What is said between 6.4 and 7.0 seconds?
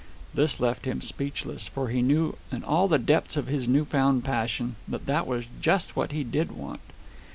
want.